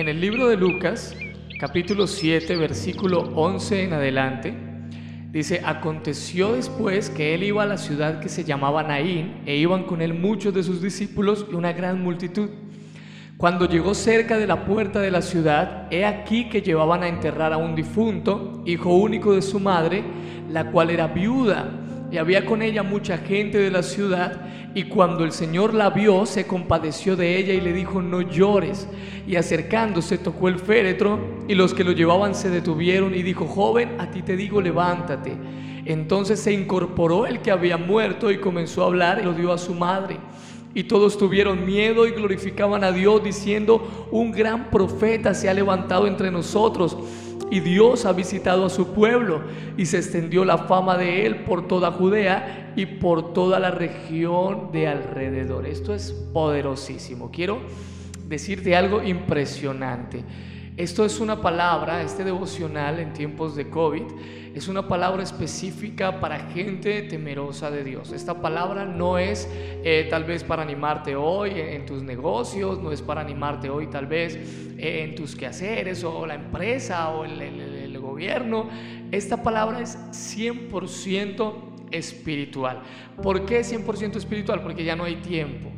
[0.00, 1.14] En el libro de Lucas,
[1.58, 4.54] capítulo 7, versículo 11 en adelante,
[5.30, 9.84] dice, aconteció después que él iba a la ciudad que se llamaba Naín, e iban
[9.84, 12.48] con él muchos de sus discípulos y una gran multitud.
[13.36, 17.52] Cuando llegó cerca de la puerta de la ciudad, he aquí que llevaban a enterrar
[17.52, 20.02] a un difunto, hijo único de su madre,
[20.48, 21.79] la cual era viuda
[22.10, 24.40] y había con ella mucha gente de la ciudad,
[24.74, 28.88] y cuando el Señor la vio, se compadeció de ella y le dijo, no llores.
[29.26, 31.18] Y acercándose tocó el féretro,
[31.48, 35.36] y los que lo llevaban se detuvieron, y dijo, joven, a ti te digo, levántate.
[35.84, 39.58] Entonces se incorporó el que había muerto y comenzó a hablar y lo dio a
[39.58, 40.18] su madre.
[40.74, 46.06] Y todos tuvieron miedo y glorificaban a Dios diciendo, un gran profeta se ha levantado
[46.06, 46.96] entre nosotros
[47.50, 49.42] y Dios ha visitado a su pueblo
[49.76, 54.70] y se extendió la fama de él por toda Judea y por toda la región
[54.72, 55.66] de alrededor.
[55.66, 57.30] Esto es poderosísimo.
[57.30, 57.58] Quiero
[58.28, 60.22] decirte algo impresionante.
[60.76, 64.04] Esto es una palabra, este devocional en tiempos de COVID,
[64.54, 68.12] es una palabra específica para gente temerosa de Dios.
[68.12, 73.02] Esta palabra no es eh, tal vez para animarte hoy en, tus negocios, no es
[73.02, 74.36] para animarte hoy tal vez
[74.78, 78.68] eh, en tus quehaceres o la empresa o el, el gobierno.
[79.12, 81.54] Esta palabra es 100%
[81.90, 82.82] espiritual.
[83.22, 84.62] ¿Por qué 100% espiritual?
[84.62, 85.70] Porque ya no hay tiempo.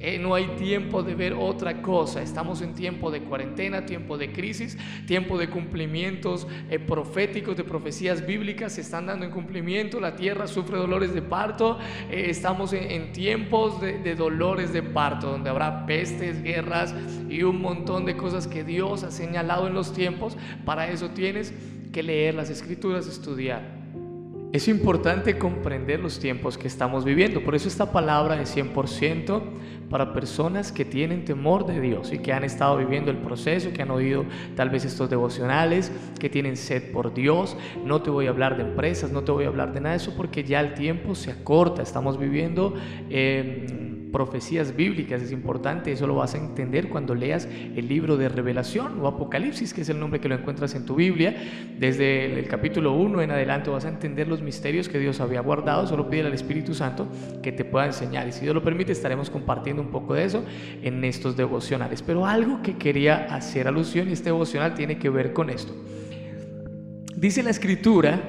[0.00, 2.22] Eh, no hay tiempo de ver otra cosa.
[2.22, 8.24] Estamos en tiempo de cuarentena, tiempo de crisis, tiempo de cumplimientos eh, proféticos, de profecías
[8.24, 9.98] bíblicas se están dando en cumplimiento.
[9.98, 11.78] La tierra sufre dolores de parto.
[12.10, 16.94] Eh, estamos en, tiempos de, dolores de parto, donde habrá pestes, guerras
[17.28, 20.36] y un montón de cosas que Dios ha señalado en los tiempos.
[20.64, 21.52] Para eso tienes
[21.92, 23.78] que leer las escrituras, estudiar.
[24.52, 29.42] Es importante comprender los tiempos que estamos viviendo, por eso esta palabra es 100%
[29.90, 33.82] para personas que tienen temor de Dios y que han estado viviendo el proceso, que
[33.82, 34.24] han oído
[34.56, 37.56] tal vez estos devocionales, que tienen sed por Dios.
[37.84, 40.02] No te voy a hablar de empresas, no te voy a hablar de nada de
[40.02, 42.74] eso porque ya el tiempo se acorta, estamos viviendo...
[43.10, 48.28] Eh, profecías bíblicas, es importante, eso lo vas a entender cuando leas el libro de
[48.28, 51.36] Revelación o Apocalipsis, que es el nombre que lo encuentras en tu Biblia.
[51.78, 55.86] Desde el, capítulo 1 en adelante vas a entender los misterios que Dios había guardado,
[55.86, 57.08] solo pide al Espíritu Santo
[57.42, 60.44] que te pueda enseñar y si Dios lo permite estaremos compartiendo un poco de eso
[60.82, 62.02] en estos devocionales.
[62.02, 65.74] Pero algo que quería hacer alusión y este devocional tiene que ver con esto.
[67.14, 68.20] Dice la escritura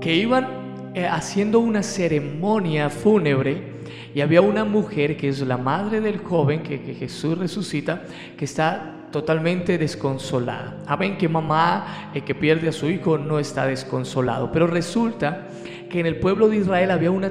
[0.00, 3.71] que iban eh, haciendo una ceremonia fúnebre
[4.14, 8.02] y había una mujer que es la madre del joven que, Jesús resucita,
[8.36, 10.78] que está totalmente desconsolada.
[10.86, 15.48] Saben que mamá eh, que pierde a su hijo no está desconsolado, pero resulta
[15.92, 17.30] que en el pueblo de Israel había una,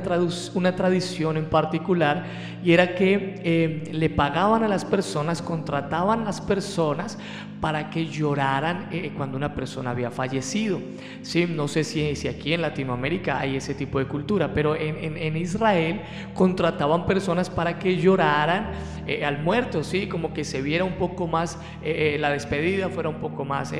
[0.54, 2.26] una tradición en particular
[2.64, 7.18] y era que eh, le pagaban a las personas, contrataban a las personas
[7.60, 10.80] para que lloraran eh, cuando una persona había fallecido.
[11.22, 11.46] ¿Sí?
[11.48, 15.38] No sé si, si, aquí en Latinoamérica hay ese tipo de cultura, pero en, en,
[15.38, 16.02] Israel
[16.34, 18.72] contrataban personas para que lloraran
[19.08, 20.08] eh, al muerto, ¿sí?
[20.08, 23.74] como que se viera un poco más, la despedida fuera un poco más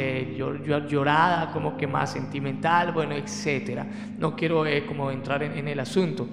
[0.88, 3.86] llorada, como que más sentimental, bueno, etcétera.
[4.18, 6.28] No quiero como entrar en, el asunto.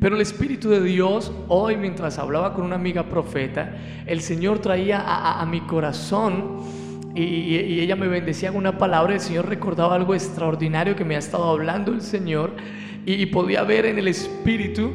[0.00, 3.76] Pero el Espíritu de Dios, hoy mientras hablaba con una amiga profeta,
[4.06, 6.60] el Señor traía a, mi corazón
[7.14, 11.18] y, ella me bendecía con una palabra, el Señor recordaba algo extraordinario que me ha
[11.18, 12.52] estado hablando el Señor
[13.04, 14.90] y podía ver en el Espíritu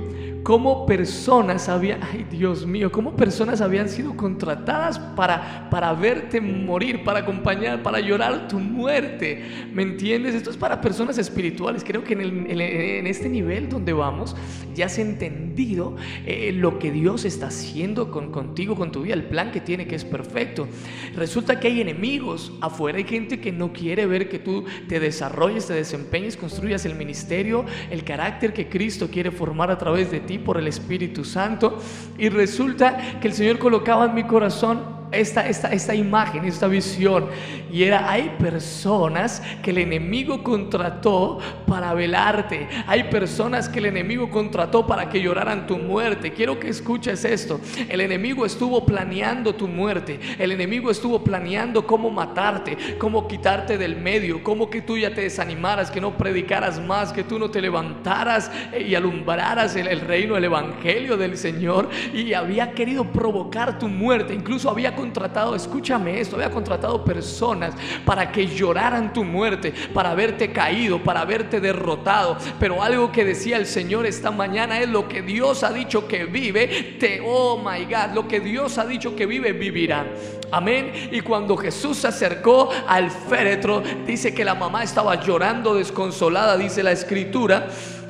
[0.48, 7.04] cómo personas habían, ay Dios mío, cómo personas habían sido contratadas para, para verte morir,
[7.04, 9.44] para acompañar, para llorar tu muerte.
[9.74, 10.36] ¿Me entiendes?
[10.36, 11.84] Esto es para personas espirituales.
[11.84, 14.38] Creo que en, este nivel donde vamos
[14.74, 19.26] ya has entendido eh, lo que Dios está haciendo con, contigo, con tu vida, el
[19.26, 20.66] plan que tiene que es perfecto.
[21.14, 25.68] Resulta que hay enemigos afuera, hay gente que no quiere ver que tú te desarrolles,
[25.68, 30.37] te desempeñes, construyas el ministerio, el carácter que Cristo quiere formar a través de ti
[30.38, 31.80] por el Espíritu Santo.
[32.18, 37.28] Y resulta que el Señor colocaba en mi corazón esta, esta, esta imagen, esta visión.
[37.72, 42.68] Y era, hay personas que el enemigo contrató para velarte.
[42.88, 46.34] Hay personas que el enemigo contrató para que lloraran tu muerte.
[46.34, 47.60] Quiero que escuches esto.
[47.90, 50.20] El enemigo estuvo planeando tu muerte.
[50.38, 55.22] El enemigo estuvo planeando cómo matarte, cómo quitarte del medio, cómo que tú ya te
[55.22, 60.36] desanimaras, que no predicaras más, que tú no te levantaras y alumbraras el, el reino,
[60.36, 61.90] el evangelio del Señor.
[62.14, 64.34] Y había querido provocar tu muerte.
[64.34, 67.74] Incluso había contratado, escúchame esto, había contratado personas
[68.04, 72.38] para que lloraran tu muerte, para verte caído, para verte derrotado.
[72.60, 76.26] Pero algo que decía el Señor esta mañana es lo que Dios ha dicho que
[76.26, 80.06] vive, te, oh my God, lo que Dios ha dicho que vive, vivirá.
[80.52, 81.10] Amén.
[81.12, 86.84] Y cuando Jesús se acercó al féretro, dice que la mamá estaba llorando desconsolada, dice
[86.84, 87.68] la escritura.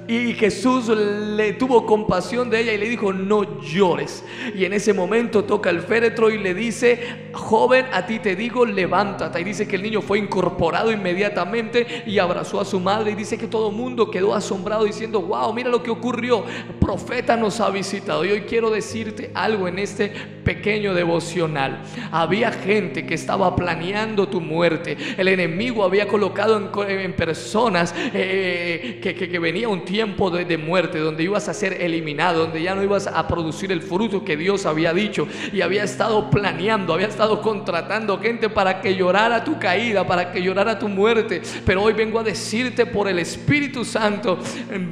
[0.07, 4.23] Y Jesús le tuvo compasión de ella y le dijo, no llores.
[4.55, 8.65] Y en ese momento toca el féretro y le dice, joven, a ti te digo,
[8.65, 9.41] levántate.
[9.41, 13.11] Y dice que el niño fue incorporado inmediatamente y abrazó a su madre.
[13.11, 16.45] Y dice que todo el mundo quedó asombrado diciendo, wow, mira lo que ocurrió.
[16.79, 18.23] Profeta nos ha visitado.
[18.23, 20.13] Y hoy quiero decirte algo en este
[20.45, 21.81] pequeño devocional.
[22.13, 24.95] Había gente que estaba planeando tu muerte.
[25.17, 30.99] El enemigo había colocado en, personas eh, que, que venía un tiempo tiempo de, muerte,
[30.99, 34.67] donde ibas a ser eliminado, donde ya no ibas a producir el fruto que Dios
[34.67, 40.05] había dicho y había estado planeando, había estado contratando gente para que llorara tu caída,
[40.05, 41.41] para que llorara tu muerte.
[41.65, 44.37] Pero hoy vengo a decirte por el Espíritu Santo,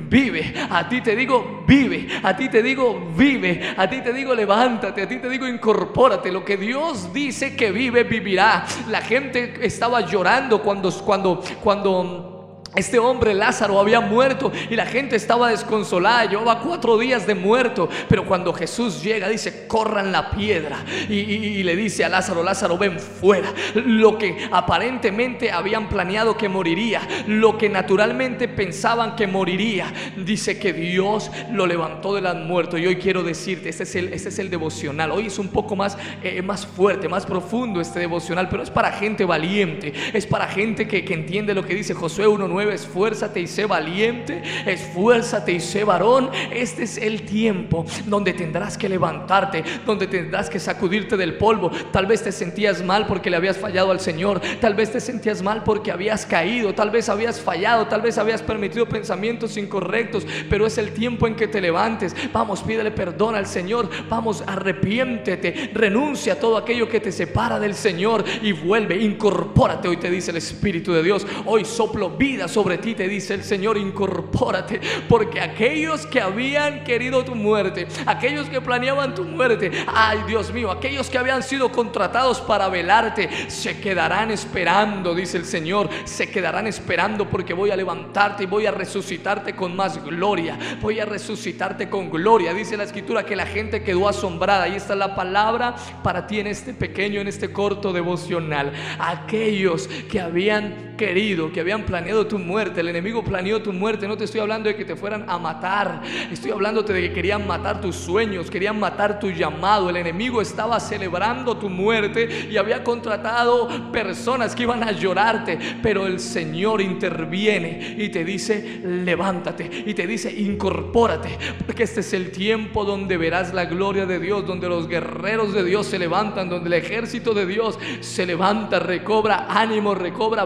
[0.10, 0.56] vive.
[0.72, 2.08] A ti te digo, vive.
[2.24, 3.76] A ti te digo, vive.
[3.78, 5.04] A ti te digo, levántate.
[5.04, 6.32] A ti te digo, incorpórate.
[6.32, 8.66] Lo que Dios dice que vive, vivirá.
[8.90, 12.35] La gente estaba llorando cuando, cuando, cuando
[12.76, 17.90] este hombre Lázaro había muerto y la gente estaba desconsolada, llevaba cuatro días de muerto,
[18.10, 23.00] pero cuando Jesús llega dice, corran la piedra y, le dice a Lázaro, Lázaro, ven
[23.00, 23.52] fuera.
[23.74, 30.74] Lo que aparentemente habían planeado que moriría, lo que naturalmente pensaban que moriría, dice que
[30.74, 32.80] Dios lo levantó de las muertos.
[32.80, 35.76] Y hoy quiero decirte, este es el, este es el devocional, hoy es un poco
[35.76, 40.48] más, eh, más fuerte, más profundo este devocional, pero es para gente valiente, es para
[40.48, 45.60] gente que, que entiende lo que dice Josué 1.9 esfuérzate y sé valiente, esfuérzate y
[45.60, 46.30] sé varón.
[46.52, 51.72] Este es el tiempo donde tendrás que levantarte, donde tendrás que sacudirte del polvo.
[51.92, 55.42] Tal vez te sentías mal porque le habías fallado al Señor, tal vez te sentías
[55.42, 60.66] mal porque habías caído, tal vez habías fallado, tal vez habías permitido pensamientos incorrectos, pero
[60.66, 62.16] es el tiempo en que te levantes.
[62.32, 67.76] Vamos, pídele perdón al Señor, vamos, arrepiéntete, renuncia a todo aquello que te separa del
[67.76, 69.88] Señor y vuelve, incorpórate.
[69.88, 73.44] Hoy te dice el Espíritu de Dios, hoy soplo vida sobre ti, te dice el
[73.44, 74.80] Señor, incorpórate,
[75.10, 80.72] porque aquellos que habían querido tu muerte, aquellos que planeaban tu muerte, ay Dios mío,
[80.72, 86.66] aquellos que habían sido contratados para velarte, se quedarán esperando, dice el Señor, se quedarán
[86.66, 91.90] esperando porque voy a levantarte y voy a resucitarte con más gloria, voy a resucitarte
[91.90, 95.76] con gloria, dice la escritura que la gente quedó asombrada, y esta es la palabra
[96.02, 101.84] para ti en este pequeño, en este corto devocional, aquellos que habían querido, que habían
[101.84, 104.08] planeado tu muerte, el enemigo planeó tu muerte.
[104.08, 106.02] No te estoy hablando de que te fueran a matar,
[106.32, 109.90] estoy hablándote de que querían matar tus sueños, querían matar tu llamado.
[109.90, 116.08] El enemigo estaba celebrando tu muerte y había contratado personas que iban a llorarte, pero
[116.08, 122.32] el Señor interviene y te dice, levántate y te dice, incorpórate, porque este es el
[122.32, 126.68] tiempo donde verás la gloria de Dios, donde los guerreros de Dios se levantan, donde
[126.68, 130.46] el ejército de Dios se levanta, recobra ánimo, recobra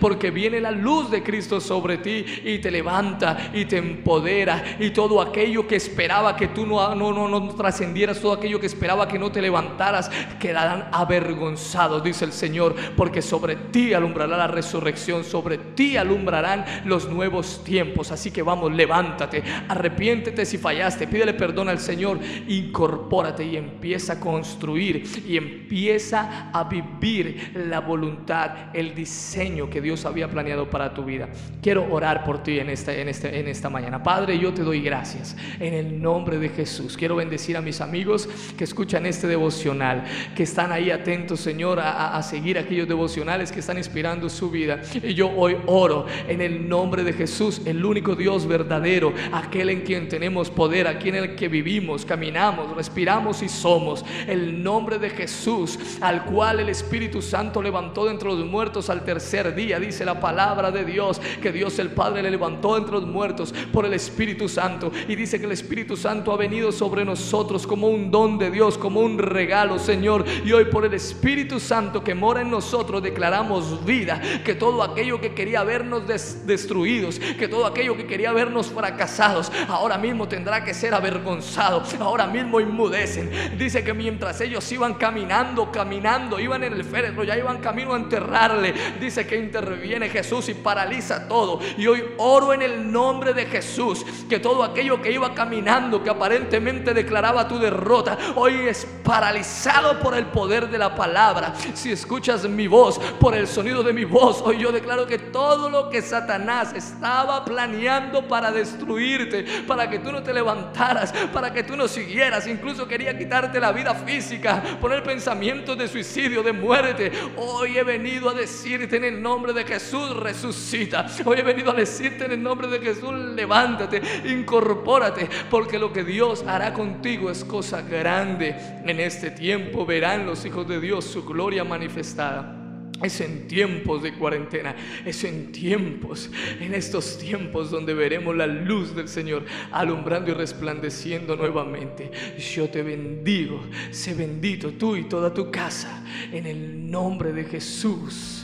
[0.00, 4.90] porque viene la luz de Cristo sobre ti y te levanta y te empodera y
[4.90, 9.08] todo aquello que esperaba que tú no, no, no, no trascendieras, todo aquello que esperaba
[9.08, 15.24] que no te levantaras, quedarán avergonzados, dice el Señor, porque sobre ti alumbrará la resurrección,
[15.24, 18.12] sobre ti alumbrarán los nuevos tiempos.
[18.12, 24.20] Así que vamos, levántate, arrepiéntete si fallaste, pídele perdón al Señor, incorpórate y empieza a
[24.20, 31.04] construir y empieza a vivir la voluntad, el diseño que Dios había planeado para tu
[31.04, 31.26] vida.
[31.62, 34.02] Quiero orar por ti en esta, en, este, en esta mañana.
[34.02, 36.98] Padre, yo te doy gracias en el nombre de Jesús.
[36.98, 40.04] Quiero bendecir a mis amigos que escuchan este devocional,
[40.36, 44.82] que están ahí atentos, Señor, a, seguir aquellos devocionales que están inspirando su vida.
[45.02, 49.80] Y yo hoy oro en el nombre de Jesús, el único Dios verdadero, aquel en
[49.80, 54.04] quien tenemos poder, aquí en el que vivimos, caminamos, respiramos y somos.
[54.26, 59.04] El nombre de Jesús, al cual el Espíritu Santo levantó de entre los muertos al
[59.04, 59.21] tercer
[59.54, 63.54] día, dice la palabra de Dios, que Dios el Padre le levantó entre los muertos
[63.72, 64.92] por el Espíritu Santo.
[65.08, 68.76] Y dice que el Espíritu Santo ha venido sobre nosotros como un don de Dios,
[68.76, 70.24] como un regalo, Señor.
[70.44, 75.20] Y hoy por el Espíritu Santo que mora en nosotros declaramos vida, que todo aquello
[75.20, 76.02] que quería vernos
[76.46, 82.26] destruidos, que todo aquello que quería vernos fracasados, ahora mismo tendrá que ser avergonzado, ahora
[82.26, 83.30] mismo inmudecen.
[83.58, 87.96] Dice que mientras ellos iban caminando, caminando, iban en el féretro, ya iban camino a
[87.96, 88.74] enterrarle,
[89.12, 91.60] que interviene Jesús y paraliza todo.
[91.76, 96.10] Y hoy oro en el nombre de Jesús que todo aquello que iba caminando, que
[96.10, 101.54] aparentemente declaraba tu derrota, hoy es paralizado por el poder de la palabra.
[101.74, 105.68] Si escuchas mi voz, por el sonido de mi voz, hoy yo declaro que todo
[105.68, 111.62] lo que Satanás estaba planeando para destruirte, para que tú no te levantaras, para que
[111.62, 117.12] tú no siguieras, incluso quería quitarte la vida física, poner pensamientos de suicidio, de muerte.
[117.36, 121.06] Hoy he venido a decirte en el nombre de Jesús, resucita.
[121.24, 126.04] Hoy he venido a decirte en el nombre de Jesús, levántate, incorpórate, porque lo que
[126.04, 128.54] Dios hará contigo es cosa grande.
[128.84, 132.58] En este tiempo verán los hijos de Dios su gloria manifestada.
[133.02, 136.30] Es en tiempos de cuarentena, es en tiempos,
[136.60, 142.12] en estos tiempos donde veremos la luz del Señor alumbrando y resplandeciendo nuevamente.
[142.54, 148.41] Yo te bendigo, sé bendito tú y toda tu casa, en el nombre de Jesús.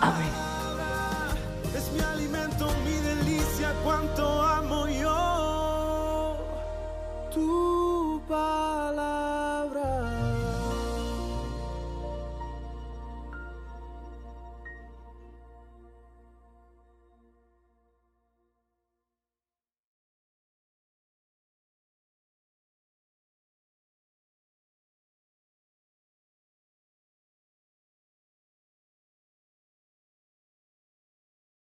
[0.00, 0.49] Amén.